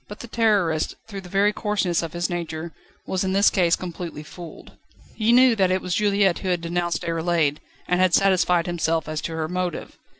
But 0.07 0.21
the 0.21 0.27
Terrorist, 0.27 0.95
through 1.05 1.21
the 1.21 1.29
very 1.29 1.53
coarseness 1.53 2.01
of 2.01 2.13
his 2.13 2.27
nature, 2.27 2.73
was 3.05 3.23
in 3.23 3.33
this 3.33 3.51
case 3.51 3.75
completely 3.75 4.23
fooled. 4.23 4.71
He 5.13 5.31
knew 5.31 5.55
that 5.55 5.69
it 5.69 5.79
was 5.79 5.93
Juliette 5.93 6.39
who 6.39 6.49
had 6.49 6.61
denounced 6.61 7.03
Déroulède, 7.03 7.57
and 7.87 7.99
had 8.01 8.15
satisfied 8.15 8.65
himself 8.65 9.07
as 9.07 9.21
to 9.21 9.33
her 9.35 9.47
motive. 9.47 9.99